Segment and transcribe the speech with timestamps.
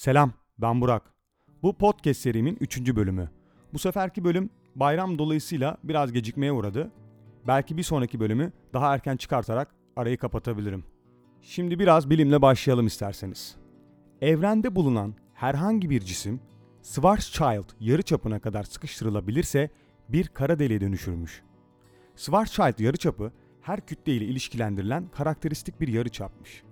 [0.00, 1.14] Selam, ben Burak.
[1.62, 2.96] Bu podcast serimin 3.
[2.96, 3.30] bölümü.
[3.72, 6.90] Bu seferki bölüm bayram dolayısıyla biraz gecikmeye uğradı.
[7.46, 10.84] Belki bir sonraki bölümü daha erken çıkartarak arayı kapatabilirim.
[11.42, 13.56] Şimdi biraz bilimle başlayalım isterseniz.
[14.20, 16.40] Evrende bulunan herhangi bir cisim
[16.82, 19.70] Schwarzschild yarıçapına kadar sıkıştırılabilirse
[20.08, 21.42] bir kara deliğe dönüşürmüş.
[22.16, 26.62] Schwarzschild yarıçapı her kütle ile ilişkilendirilen karakteristik bir yarıçapmış.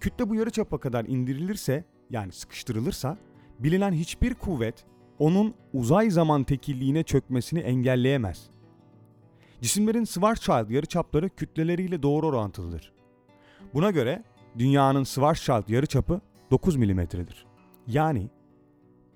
[0.00, 3.18] Kütle bu yarıçapa kadar indirilirse yani sıkıştırılırsa
[3.58, 4.84] bilinen hiçbir kuvvet
[5.18, 8.50] onun uzay zaman tekilliğine çökmesini engelleyemez.
[9.60, 12.92] Cisimlerin Schwarzschild yarıçapları kütleleriyle doğru orantılıdır.
[13.74, 14.24] Buna göre
[14.58, 16.20] dünyanın Schwarzschild yarıçapı
[16.50, 17.46] 9 milimetredir.
[17.86, 18.30] Yani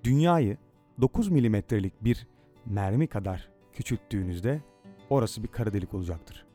[0.03, 0.57] dünyayı
[1.01, 2.27] 9 milimetrelik bir
[2.65, 4.61] mermi kadar küçülttüğünüzde
[5.09, 6.45] orası bir kara delik olacaktır.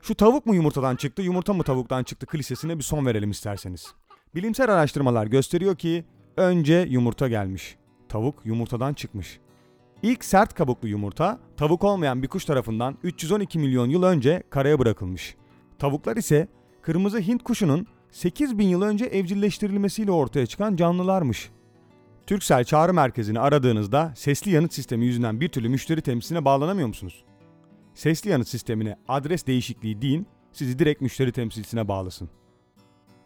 [0.00, 3.94] Şu tavuk mu yumurtadan çıktı, yumurta mı tavuktan çıktı klişesine bir son verelim isterseniz.
[4.34, 6.04] Bilimsel araştırmalar gösteriyor ki
[6.36, 7.76] önce yumurta gelmiş.
[8.08, 9.40] Tavuk yumurtadan çıkmış.
[10.02, 15.36] İlk sert kabuklu yumurta tavuk olmayan bir kuş tarafından 312 milyon yıl önce karaya bırakılmış.
[15.78, 16.48] Tavuklar ise
[16.82, 21.50] kırmızı Hint kuşunun 8 bin yıl önce evcilleştirilmesiyle ortaya çıkan canlılarmış.
[22.26, 27.24] Türksel çağrı merkezini aradığınızda sesli yanıt sistemi yüzünden bir türlü müşteri temsiline bağlanamıyor musunuz?
[27.94, 32.30] Sesli yanıt sistemine adres değişikliği deyin, sizi direkt müşteri temsilcisine bağlasın.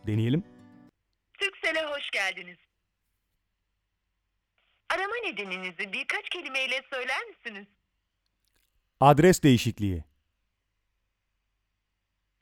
[0.06, 0.42] Deneyelim.
[2.30, 2.58] Geldiniz.
[4.94, 7.66] Arama nedeninizi birkaç kelimeyle söyler misiniz?
[9.00, 10.04] Adres değişikliği.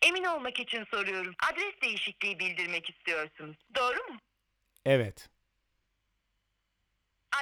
[0.03, 1.35] Emin olmak için soruyorum.
[1.53, 3.57] Adres değişikliği bildirmek istiyorsunuz.
[3.77, 4.19] Doğru mu?
[4.85, 5.29] Evet.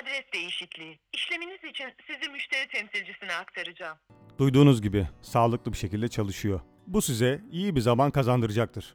[0.02, 0.98] Adres değişikliği.
[1.12, 3.98] İşleminiz için sizi müşteri temsilcisine aktaracağım.
[4.38, 6.60] Duyduğunuz gibi sağlıklı bir şekilde çalışıyor.
[6.86, 8.94] Bu size iyi bir zaman kazandıracaktır.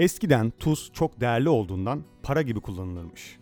[0.00, 3.38] Eskiden tuz çok değerli olduğundan para gibi kullanılırmış.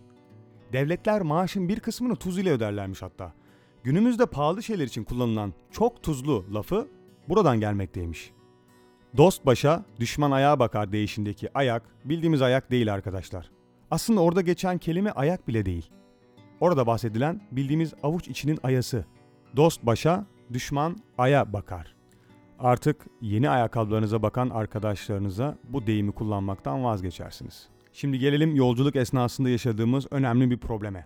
[0.73, 3.33] Devletler maaşın bir kısmını tuz ile öderlermiş hatta.
[3.83, 6.87] Günümüzde pahalı şeyler için kullanılan çok tuzlu lafı
[7.29, 8.31] buradan gelmekteymiş.
[9.17, 13.51] Dost başa, düşman ayağa bakar değişindeki ayak bildiğimiz ayak değil arkadaşlar.
[13.91, 15.91] Aslında orada geçen kelime ayak bile değil.
[16.59, 19.05] Orada bahsedilen bildiğimiz avuç içinin ayası.
[19.55, 21.98] Dost başa, düşman aya bakar.
[22.59, 27.67] Artık yeni ayakkabılarınıza bakan arkadaşlarınıza bu deyimi kullanmaktan vazgeçersiniz.
[27.93, 31.05] Şimdi gelelim yolculuk esnasında yaşadığımız önemli bir probleme.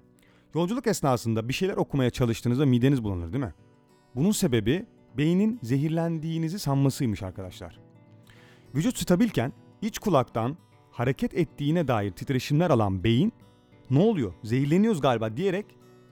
[0.55, 3.53] Yolculuk esnasında bir şeyler okumaya çalıştığınızda mideniz bulanır değil mi?
[4.15, 4.85] Bunun sebebi
[5.17, 7.79] beynin zehirlendiğinizi sanmasıymış arkadaşlar.
[8.75, 10.57] Vücut stabilken iç kulaktan
[10.91, 13.33] hareket ettiğine dair titreşimler alan beyin
[13.89, 15.65] ne oluyor zehirleniyoruz galiba diyerek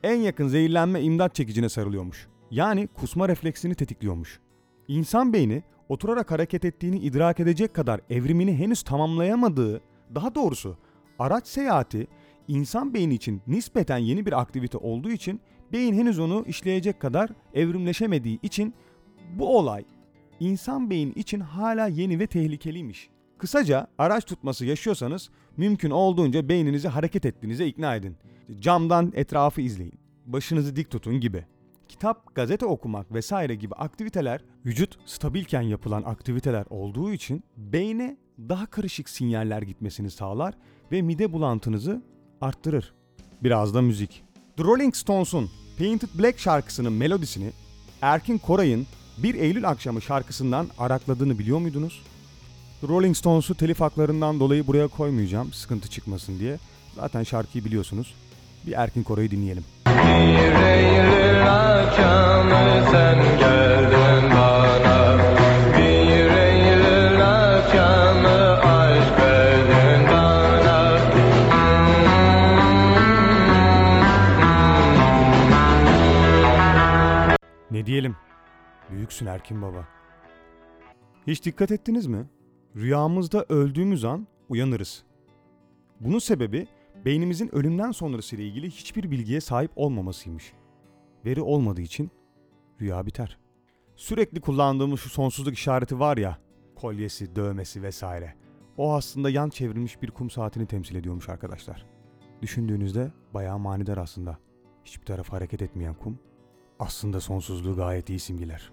[0.03, 2.28] en yakın zehirlenme imdat çekicine sarılıyormuş.
[2.52, 4.40] Yani kusma refleksini tetikliyormuş.
[4.91, 9.81] İnsan beyni oturarak hareket ettiğini idrak edecek kadar evrimini henüz tamamlayamadığı,
[10.16, 10.78] daha doğrusu
[11.19, 12.07] araç seyahati
[12.47, 15.41] insan beyni için nispeten yeni bir aktivite olduğu için
[15.72, 18.74] beyin henüz onu işleyecek kadar evrimleşemediği için
[19.34, 19.85] bu olay
[20.40, 23.09] insan beyin için hala yeni ve tehlikeliymiş.
[23.38, 28.18] Kısaca araç tutması yaşıyorsanız mümkün olduğunca beyninizi hareket ettiğinize ikna edin.
[28.59, 30.00] Camdan etrafı izleyin.
[30.25, 31.46] Başınızı dik tutun gibi.
[32.01, 39.09] Kitap, gazete okumak vesaire gibi aktiviteler vücut stabilken yapılan aktiviteler olduğu için beyne daha karışık
[39.09, 40.53] sinyaller gitmesini sağlar
[40.91, 42.01] ve mide bulantınızı
[42.41, 42.94] arttırır.
[43.44, 44.23] Biraz da müzik.
[44.57, 47.51] The Rolling Stones'un Painted Black şarkısının melodisini
[48.01, 52.03] Erkin Koray'ın 1 Eylül akşamı şarkısından arakladığını biliyor muydunuz?
[52.81, 56.57] The Rolling Stones'u telif haklarından dolayı buraya koymayacağım sıkıntı çıkmasın diye.
[56.95, 58.13] Zaten şarkıyı biliyorsunuz.
[58.67, 59.63] Bir Erkin Koray'ı dinleyelim.
[59.85, 61.31] Bir Eylül
[77.81, 78.16] Ne diyelim?
[78.91, 79.88] Büyüksün Erkin Baba.
[81.28, 82.25] Hiç dikkat ettiniz mi?
[82.75, 85.03] Rüyamızda öldüğümüz an uyanırız.
[86.00, 86.68] Bunun sebebi
[87.06, 90.53] beynimizin ölümden sonrası ile ilgili hiçbir bilgiye sahip olmamasıymış.
[91.26, 92.12] Veri olmadığı için
[92.82, 93.38] rüya biter.
[93.96, 96.38] Sürekli kullandığımız şu sonsuzluk işareti var ya,
[96.76, 98.35] kolyesi, dövmesi vesaire.
[98.78, 101.85] O aslında yan çevrilmiş bir kum saatini temsil ediyormuş arkadaşlar.
[102.41, 104.38] Düşündüğünüzde bayağı manidar aslında.
[104.85, 106.20] Hiçbir tarafa hareket etmeyen kum
[106.79, 108.72] aslında sonsuzluğu gayet iyi simgeler.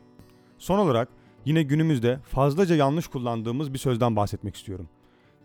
[0.58, 1.08] Son olarak
[1.44, 4.88] yine günümüzde fazlaca yanlış kullandığımız bir sözden bahsetmek istiyorum.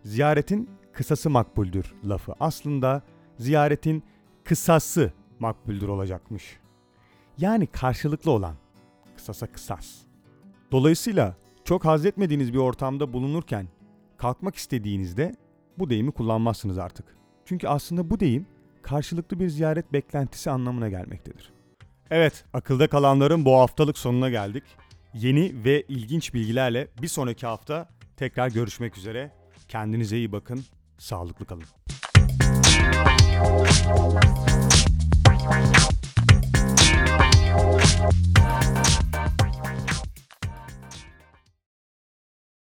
[0.03, 3.01] Ziyaretin kısası makbuldür lafı aslında
[3.37, 4.03] ziyaretin
[4.43, 6.62] kısası makbuldür olacakmış.
[7.37, 8.55] Yani karşılıklı olan
[9.15, 9.97] kısasa kısas.
[10.71, 11.35] Dolayısıyla
[11.65, 13.67] çok haz etmediğiniz bir ortamda bulunurken
[14.17, 15.35] kalkmak istediğinizde
[15.79, 17.05] bu deyimi kullanmazsınız artık.
[17.45, 18.45] Çünkü aslında bu deyim
[18.81, 21.53] karşılıklı bir ziyaret beklentisi anlamına gelmektedir.
[22.11, 24.63] Evet, akılda kalanların bu haftalık sonuna geldik.
[25.13, 29.31] Yeni ve ilginç bilgilerle bir sonraki hafta tekrar görüşmek üzere.
[29.67, 30.65] Kendinize iyi bakın,
[30.97, 31.63] sağlıklı kalın.